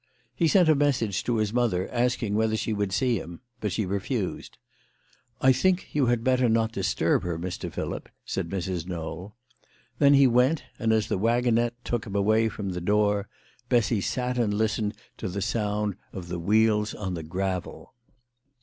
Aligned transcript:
He 0.33 0.47
sent 0.47 0.67
a 0.67 0.73
message 0.73 1.23
to 1.25 1.35
his 1.35 1.53
mother, 1.53 1.87
asking 1.91 2.33
whether 2.33 2.57
she 2.57 2.73
would 2.73 2.91
see 2.91 3.19
him; 3.19 3.39
but 3.59 3.71
she 3.71 3.85
refused." 3.85 4.57
I 5.41 5.53
think 5.53 5.93
you 5.93 6.07
had 6.07 6.23
better 6.23 6.49
not 6.49 6.71
disturb 6.71 7.21
her, 7.21 7.37
Mr. 7.37 7.71
Philip," 7.71 8.09
said 8.25 8.49
Mrs. 8.49 8.87
Knowl. 8.87 9.35
Then 9.99 10.15
he 10.15 10.25
went, 10.25 10.63
and 10.79 10.91
as 10.91 11.07
the 11.07 11.19
waggonette 11.19 11.75
took 11.83 12.07
him 12.07 12.15
away 12.15 12.49
from 12.49 12.69
the 12.71 12.81
door, 12.81 13.29
Bessy 13.69 14.01
sat 14.01 14.39
and 14.39 14.55
listened 14.55 14.95
to 15.17 15.29
the 15.29 15.39
sound 15.39 15.95
of 16.13 16.29
the 16.29 16.39
wheels 16.39 16.95
on 16.95 17.13
the 17.13 17.21
gravel. 17.21 17.93